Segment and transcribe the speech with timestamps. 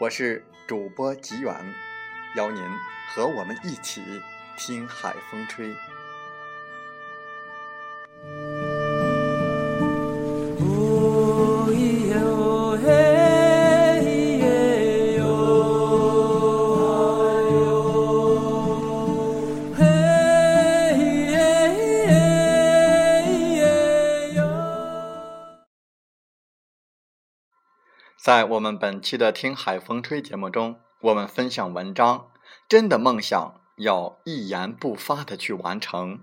[0.00, 1.54] 我是主播吉远。
[2.34, 2.60] 邀您
[3.14, 4.02] 和我们一起
[4.58, 5.72] 听海风吹。
[28.24, 30.80] 在我们本期的《听海风吹》节目中。
[31.02, 32.28] 我们分享文章，
[32.66, 36.20] 真的梦想要一言不发的去完成。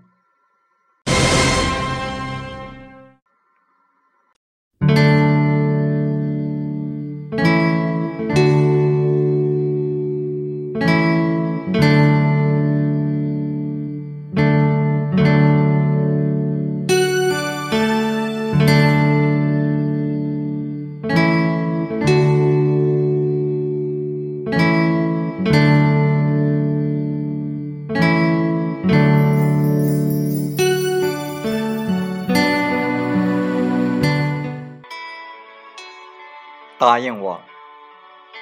[36.82, 37.40] 答应我，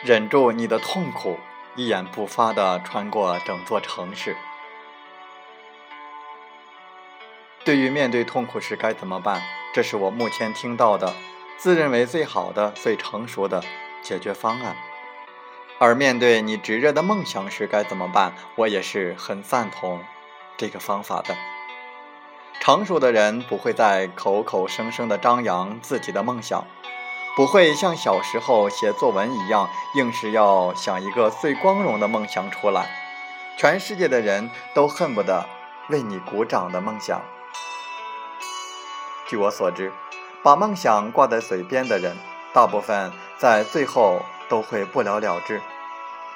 [0.02, 1.38] 忍住你的痛苦，
[1.76, 4.34] 一言不发的穿过整座城市。
[7.66, 9.42] 对于面对痛苦时该怎么办？
[9.74, 11.12] 这是我目前听到的，
[11.58, 13.62] 自认为最好的、最成熟的
[14.00, 14.74] 解决方案。
[15.78, 18.32] 而面对你炙热的梦想时该怎么办？
[18.54, 20.02] 我也是很赞同
[20.56, 21.36] 这个方法的。
[22.58, 26.64] 成熟的人不会再口口声声的张扬自己的梦想。
[27.36, 32.90] 不会像小时候写作文一样，硬是要想一个最光荣的梦想出来，
[33.56, 35.46] 全世界的人都恨不得
[35.88, 37.22] 为你鼓掌的梦想。
[39.26, 39.92] 据我所知，
[40.42, 42.16] 把梦想挂在嘴边的人，
[42.52, 45.62] 大部分在最后都会不了了之。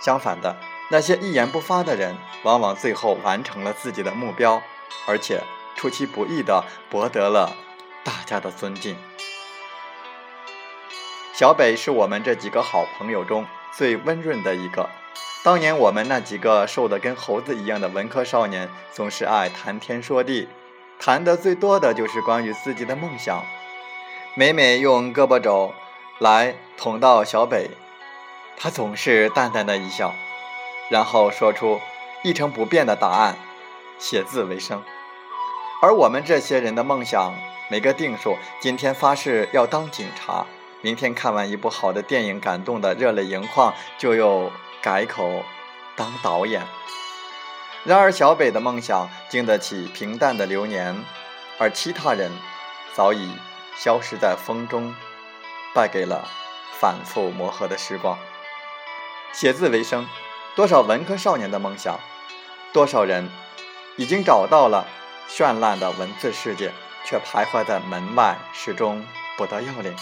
[0.01, 0.57] 相反的，
[0.91, 4.63] 那些一言不发的人，往往最后完成了自己的目标，
[5.07, 5.43] 而且
[5.75, 7.53] 出其不意地博得了
[8.05, 8.97] 大家的尊敬。
[11.37, 14.89] 小北是我们这几个好朋友中最温润的一个。
[15.43, 20.49] 当年我们那几个瘦得跟猴子一样的文科少年，总是爱谈天说地，
[20.97, 23.45] 谈的最多的就是关于自己的梦想。
[24.37, 25.75] 每每用胳膊肘
[26.21, 27.69] 来捅到小北，
[28.57, 30.15] 他总是淡淡的一笑，
[30.89, 31.81] 然后说出
[32.23, 33.37] 一成不变的答案：
[33.99, 34.81] 写字为生。
[35.83, 37.35] 而我们这些人的梦想，
[37.69, 38.37] 没个定数。
[38.61, 40.47] 今天发誓要当警察。
[40.85, 44.53] 明天看完一部好的电影，感动的热泪盈眶，就又
[44.83, 45.43] 改口
[45.97, 46.63] 当导演。
[47.85, 51.03] 然而，小北的梦想经得起平淡的流年，
[51.59, 52.31] 而其他人
[52.93, 53.33] 早已
[53.79, 54.95] 消失在风中，
[55.75, 56.29] 败给了
[56.79, 58.19] 反复磨合的时光。
[59.33, 60.07] 写字为生，
[60.55, 61.99] 多少文科少年的梦想，
[62.75, 63.31] 多少人
[63.97, 64.87] 已经找到了
[65.31, 66.73] 绚烂的文字世界，
[67.07, 69.03] 却徘徊在门外，始终
[69.39, 69.97] 不得要领。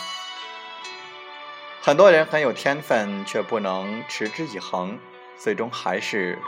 [1.84, 4.96] 很多人很有天分，却不能持之以恒，
[5.36, 6.38] 最终还是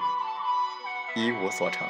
[1.16, 1.84] 一无所成。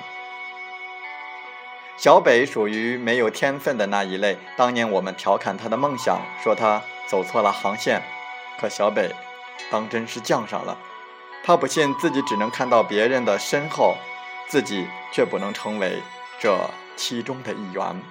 [1.98, 4.38] 小北属于没有天分的那一类。
[4.56, 8.02] 当年我们调侃他的梦想，说他走错了航线，
[8.58, 9.14] 可小北
[9.70, 10.78] 当真是犟上了。
[11.44, 13.98] 他不信自己只能看到别人的身后，
[14.48, 16.02] 自己却不能成为
[16.40, 16.58] 这
[16.96, 18.02] 其中的一员。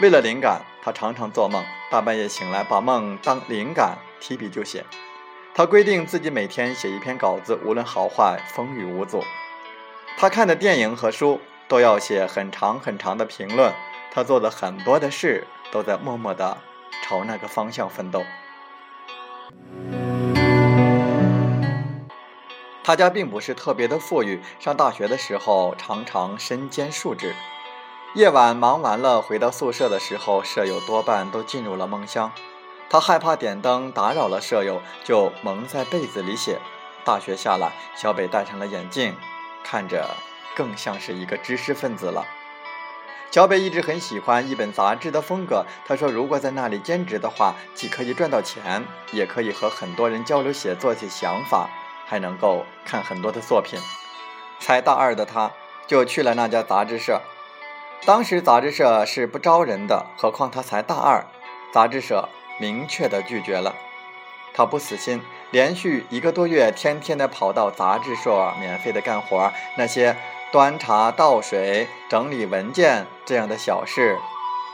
[0.00, 4.84] 为了灵感，他常常做梦，大半夜醒来，把梦当灵感，提笔就写。
[5.54, 9.22] 他规定自己每天写一篇稿子，无论好坏，风雨无阻。
[10.18, 13.72] 他看的电影和书都要写很长很长的评论。
[14.10, 16.58] 他做的很多的事都在默默的
[17.04, 18.24] 朝那个方向奋斗。
[22.82, 27.32] 他家并不是特别的富裕，上大学的时候常常身兼数职。
[28.14, 32.30] 夜晚忙完了回到宿舍的时候，舍友多半都进入了梦乡。
[32.88, 36.60] 他害怕点灯打扰了舍友，就蒙在被子里写。
[37.04, 39.16] 大学下来，小北戴上了眼镜，
[39.64, 40.10] 看着
[40.54, 42.24] 更像是一个知识分子了。
[43.32, 45.66] 小北一直很喜欢一本杂志的风格。
[45.84, 51.68] 他说：“如果在那里兼职的话，既可以赚到钱，也可以和很多人交流写作些想法。”
[52.06, 53.80] 还能够看很多的作品。
[54.60, 55.50] 才大二的他，
[55.88, 57.20] 就去了那家杂志社。
[58.06, 61.24] 当时杂志社是不招人的，何况他才大二，
[61.72, 62.28] 杂志社
[62.60, 63.74] 明确的拒绝了。
[64.52, 69.50] 他不死心，连续一个多月，天天的跑到杂志社免费的干活。
[69.78, 70.14] 那些
[70.52, 74.18] 端茶倒水、整理文件这样的小事，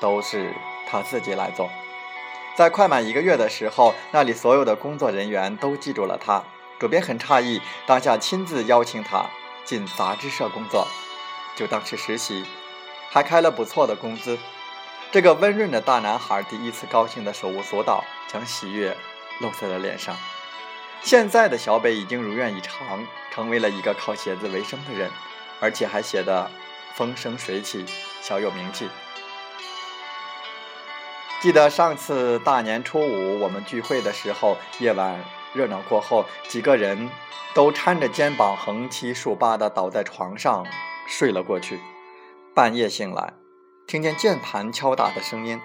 [0.01, 0.53] 都是
[0.91, 1.71] 他自己来做。
[2.57, 6.43] 在快满一个月的时候，那里所有的工作人员都记住了他。
[6.81, 9.25] 主编很诧异，当下亲自邀请他
[9.65, 10.85] 进杂志社工作，
[11.55, 12.45] 就当是实习，
[13.11, 14.39] 还开了不错的工资。
[15.13, 18.97] 这个温润的大男孩第一次高兴的手舞足蹈，将喜悦
[19.41, 20.17] 露在了脸上。
[21.03, 25.11] 现在的小北已经如愿以偿，成为了一个靠写字为生的人，
[25.61, 26.51] 而且还写得
[26.95, 27.85] 风生水起，
[28.23, 28.89] 小有名气。
[31.43, 35.19] 记得上次大年初五我们聚会的时候，夜晚。
[35.53, 37.11] 热闹过后，几个人
[37.55, 40.65] 都搀着肩膀，横七竖八地倒在床上
[41.09, 41.81] 睡了过去。
[42.53, 43.33] 半夜醒来，
[43.87, 45.61] 听见键盘敲打的声音，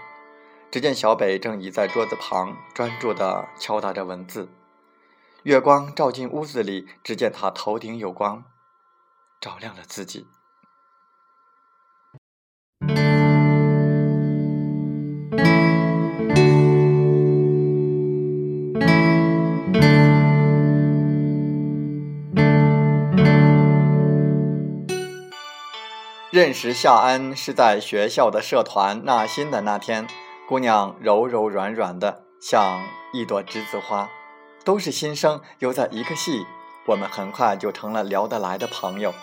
[0.70, 4.50] 只见小北正倚在桌子旁，专注地敲打着文字。
[5.42, 8.44] 月光照进屋子里，只见他头顶有光，
[9.42, 10.28] 照亮了自己。
[26.32, 30.08] 认识夏安是在学校的社团纳新的那天，
[30.50, 32.82] 姑娘柔柔软软的，像
[33.14, 34.10] 一朵栀子花，
[34.66, 36.46] 都是新生，又在一个系，
[36.88, 39.14] 我们很快就成了聊得来的朋友。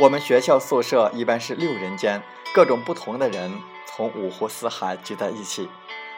[0.00, 2.22] 我们学校宿舍一般是六人间，
[2.54, 3.50] 各种不同的人
[3.86, 5.68] 从五湖四海聚在一起，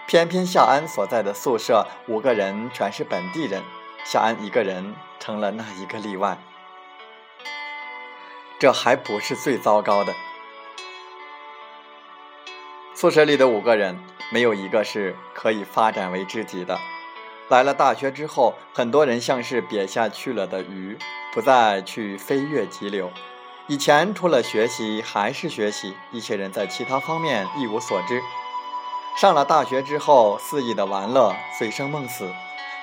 [0.08, 3.62] 偏偏夏安所在的宿舍五个人全是本地人，
[4.04, 6.36] 夏安一个人成了那一个例外。
[8.62, 10.14] 这还不是最糟糕的。
[12.94, 13.98] 宿舍里的五个人，
[14.30, 16.78] 没有一个是可以发展为知己的。
[17.48, 20.96] 来了大学之后，很多人像是瘪下去了的鱼，
[21.34, 23.10] 不再去飞跃急流。
[23.66, 28.22] 以前除了学习还是学习，一些人在其他方面一无所知。
[29.16, 32.31] 上了大学之后，肆意的玩乐，醉生梦死。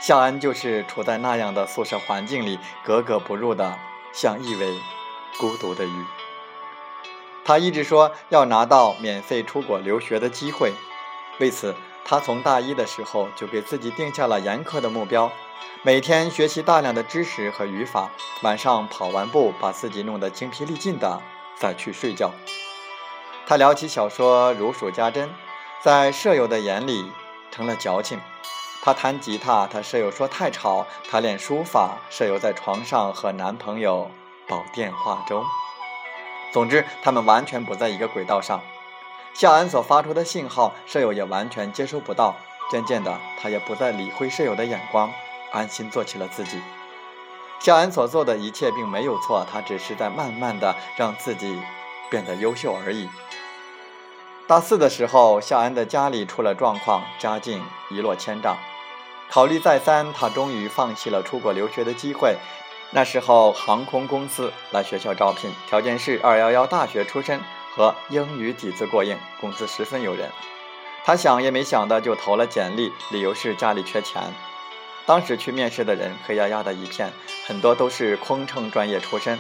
[0.02, 3.80] 夏安就是处在那样的宿舍环境里，格格不入的，
[4.12, 4.78] 像一尾。
[5.38, 6.06] 孤独的鱼，
[7.46, 10.74] 他一直说要拿到免费出国留学的机会。
[11.40, 15.32] 为此，他从大一的时候就给自己定下了严苛的目标：
[15.84, 18.10] 每天学习大量的知识和语法，
[18.44, 21.22] 晚上跑完步，把自己弄得精疲力尽的
[21.58, 22.32] 再去睡觉。
[23.48, 25.30] 他聊起小说如数家珍，
[25.82, 27.10] 在舍友的眼里
[27.50, 28.20] 成了矫情。
[28.82, 34.12] 他弹吉他，他舍友说太吵；他练书法，舍友在床上和男朋友。
[34.50, 35.46] 煲电话中。
[36.52, 38.60] 总之，他们完全不在一个轨道上。
[39.34, 42.36] 夏安所发出的信号，舍友也完全接收不到。
[42.72, 45.12] 渐渐的，他也不再理会舍友的眼光，
[45.52, 46.62] 安心做起了自己。
[47.60, 51.60] 夏安所做的一切并没有错，他只是在慢慢的让自己
[52.10, 53.10] 变得优秀而已。
[54.48, 58.58] 大四的时候，夏安的家里出了状况，家境一落千丈。
[59.30, 62.38] 考虑再三，他终于放弃了出国留学的机会。
[62.92, 67.40] 那时候，航空公司来学校招聘，条件是二幺幺大学出身
[67.76, 70.30] 和英语底子过硬，工资十分诱人。
[71.06, 74.34] 他想也没想的就投了简历，理由是家里缺钱。
[75.06, 77.14] 当时去面试的人黑压压的一片，
[77.46, 79.38] 很多都是空乘专业出身。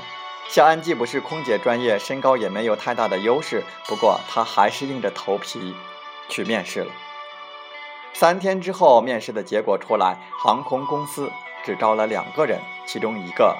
[0.47, 5.75] 夏安既不是空姐专业，身高也没有太大的优势，不过他还是硬着头皮
[6.27, 6.91] 去面试了。
[8.13, 11.31] 三天之后，面试的结果出来，航空公司。
[11.63, 13.55] 只招了两个人，其中一个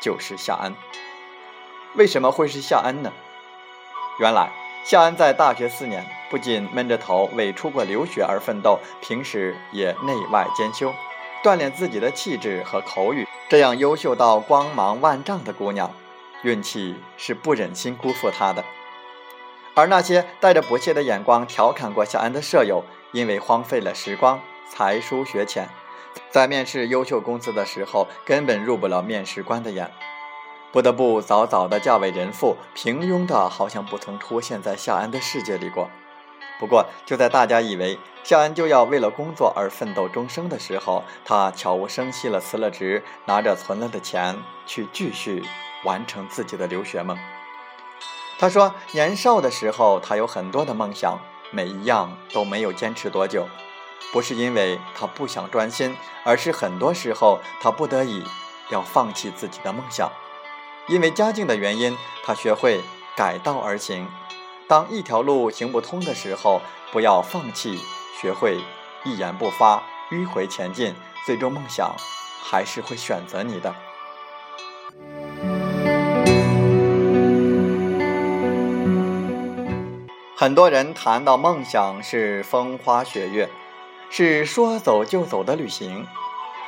[0.00, 0.74] 就是夏安。
[1.94, 3.12] 为什么会是夏安呢？
[4.18, 4.50] 原来
[4.84, 10.92] 夏安在大学四年，不仅闷着头为出国留学而奋斗，平时也内外兼修，
[11.42, 13.26] 锻炼自己的气质和口语。
[13.48, 15.90] 这样优秀到光芒万丈的姑娘，
[16.42, 18.64] 运气是不忍心辜负她的。
[19.74, 25.68] 而那些带着不屑的眼光调侃过夏恩的舍友，因为荒废了时光，才疏学浅，
[26.30, 29.90] 在面试优秀公司的时候，根本入不了面试官的眼，
[30.72, 35.90] 不得不早早的嫁为人妇，平庸的好像不曾出现在夏恩的世界里过。
[36.58, 45.42] 不过，就在大家以为夏恩就要为了工作而奋斗终生的时候，他悄无声息地辞了职，拿着存了的钱去继续
[45.84, 47.18] 完成自己的留学梦。
[48.38, 51.18] 他说：“年少的时候，他有很多的梦想，
[51.50, 53.46] 每一样都没有坚持多久。
[54.10, 58.24] 不是因为他不想专心，而是很多时候他不得已
[58.70, 60.10] 要放弃自己的梦想。
[60.88, 62.80] 因为家境的原因，他学会
[63.16, 64.08] 改道而行。
[64.68, 67.78] 当一条路行不通的时候，不要放弃，
[68.20, 68.58] 学会
[69.04, 70.94] 一言不发，迂回前进，
[71.24, 71.94] 最终梦想
[72.42, 73.74] 还是会选择你的。”
[80.34, 83.48] 很多人谈到梦想是风花雪月，
[84.14, 86.06] 是说走就走的旅行，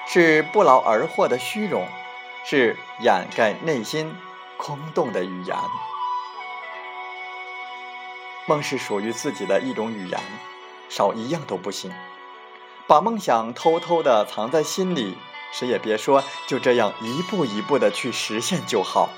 [0.09, 1.87] 是不劳而获的虚荣，
[2.43, 4.17] 是掩盖内心
[4.57, 5.55] 空洞的语言。
[8.47, 10.19] 梦是属于自己的一种语言，
[10.89, 11.93] 少一样都不行。
[12.87, 15.19] 把梦想偷偷的藏在心里，
[15.53, 19.11] 谁也别说，就这样一步一步的去实现就好。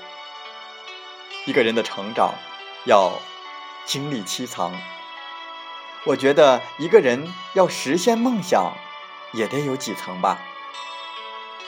[1.45, 2.33] 一个人的成长，
[2.85, 3.13] 要。
[3.85, 4.73] 经历七层，
[6.07, 8.73] 我觉得一个人要实现梦想，
[9.33, 10.39] 也得有几层吧。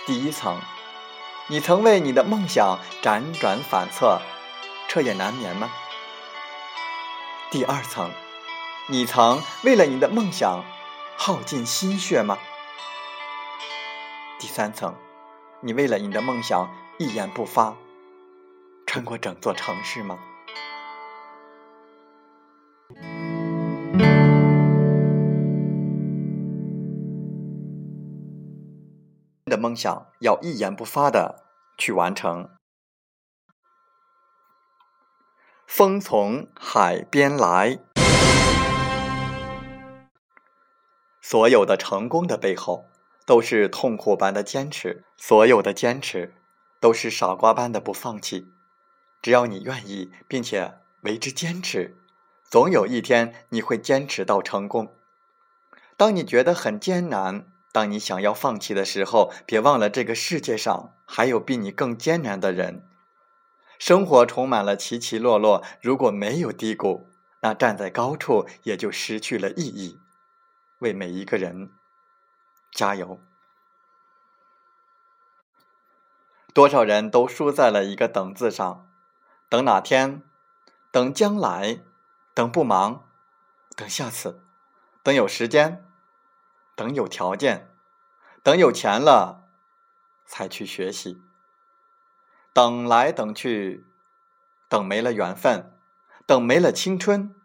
[0.06, 0.62] 第一层，
[1.48, 4.22] 你曾为你的梦想辗转反侧、
[4.88, 5.70] 彻夜难眠吗？
[7.52, 8.12] 第二层，
[8.88, 10.64] 你曾为了你的梦想
[11.18, 12.38] 耗尽心血吗？
[14.40, 14.96] 第三层，
[15.60, 17.76] 你为了你的梦想一言不发，
[18.86, 20.18] 穿过整座城市吗？
[29.70, 31.44] 梦想要一言不发的
[31.78, 32.50] 去完成。
[35.68, 37.78] 风从海边来，
[41.22, 42.88] 所有的成功的背后
[43.28, 46.34] 都是痛苦般的坚持，所有的坚持
[46.80, 48.48] 都是傻瓜般的不放弃。
[49.22, 51.96] 只要你愿意，并且为之坚持，
[52.50, 54.96] 总有一天你会坚持到成功。
[55.96, 57.46] 当你觉得很艰难。
[57.72, 62.88] 当你想要放弃的时候，别忘了这个世界上还有比你更艰难的人。
[63.78, 67.10] 生活充满了起起落落，如果没有低谷，
[67.42, 70.00] 那站在高处也就失去了意义。
[70.80, 71.72] 为每一个人
[72.72, 73.22] 加油！
[76.54, 78.90] 多少人都输在了一个“等”字上，
[79.48, 80.24] 等哪天，
[80.92, 81.82] 等将来，
[82.34, 83.08] 等不忙，
[83.76, 84.42] 等下次，
[85.04, 85.86] 等有时间。
[86.80, 87.76] 等有条件，
[88.42, 89.50] 等有钱了，
[90.26, 91.22] 才去学习。
[92.54, 93.86] 等来等去，
[94.70, 95.78] 等没了缘分，
[96.26, 97.36] 等没了青春，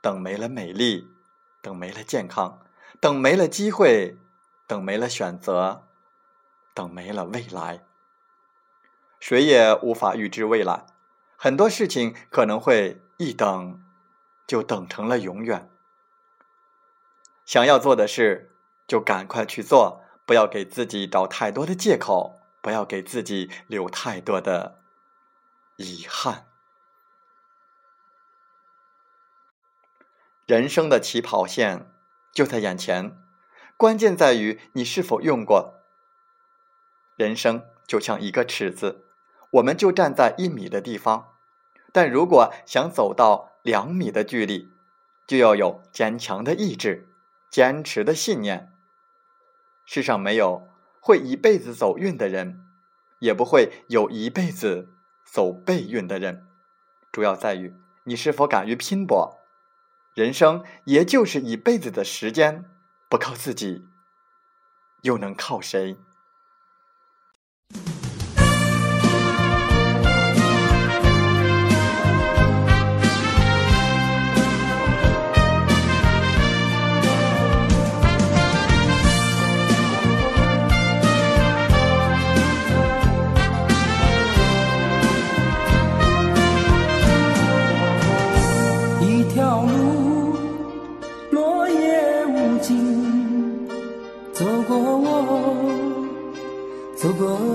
[0.00, 1.14] 等没了美丽，
[1.60, 2.60] 等没了健康，
[2.98, 4.18] 等没了机会，
[4.66, 5.86] 等没了选择，
[6.74, 7.84] 等没了未来。
[9.20, 10.86] 谁也无法预知未来，
[11.36, 13.80] 很多事情可能会一等
[14.44, 15.70] 就等成了永远。
[17.44, 18.48] 想要做的事。
[18.92, 24.82] 就赶快去做，不要给自己找太多的借口，不要给自己留太多的
[25.76, 26.46] 遗憾。
[30.44, 31.90] 人生的起跑线
[32.34, 33.16] 就在眼前，
[33.78, 35.80] 关键在于你是否用过。
[37.16, 39.06] 人生就像一个尺子，
[39.52, 41.32] 我们就站在一米的地方，
[41.92, 44.70] 但如果想走到两米的距离，
[45.26, 47.08] 就要有坚强的意志、
[47.50, 48.68] 坚持的信念。
[49.84, 50.68] 世上没有
[51.00, 52.64] 会一辈子走运的人，
[53.18, 54.88] 也不会有一辈子
[55.24, 56.46] 走背运的人。
[57.10, 57.74] 主要在于
[58.04, 59.38] 你是否敢于拼搏。
[60.14, 62.64] 人生也就是一辈子的时间，
[63.08, 63.86] 不靠自己，
[65.02, 65.96] 又能靠谁？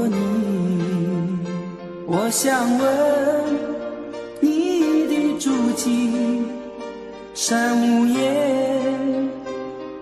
[0.05, 1.39] 你
[2.05, 2.85] 我想问
[4.39, 6.43] 你的足迹。
[7.33, 9.29] 山无言，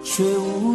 [0.02, 0.75] 水无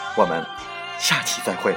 [0.15, 0.45] 我们
[0.97, 1.75] 下期再会。